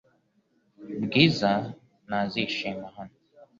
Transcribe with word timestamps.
Bwiza 1.03 1.51
ntazishima 2.07 2.87
hano. 2.95 3.15